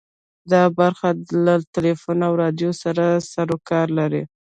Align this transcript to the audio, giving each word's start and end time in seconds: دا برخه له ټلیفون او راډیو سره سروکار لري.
دا 0.51 0.63
برخه 0.79 1.09
له 1.45 1.53
ټلیفون 1.73 2.17
او 2.27 2.33
راډیو 2.43 2.71
سره 2.83 3.05
سروکار 3.33 3.87
لري. 3.99 4.23